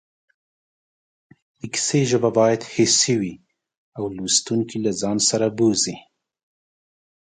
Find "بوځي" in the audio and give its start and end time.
5.57-5.97